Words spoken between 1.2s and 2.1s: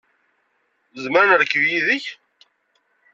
ad nerkeb yid-k?